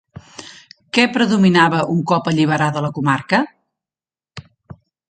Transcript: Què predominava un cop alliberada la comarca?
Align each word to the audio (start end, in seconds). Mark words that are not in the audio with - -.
Què 0.97 1.05
predominava 1.17 1.83
un 1.97 2.01
cop 2.13 2.33
alliberada 2.33 2.85
la 2.87 2.93
comarca? 2.99 3.45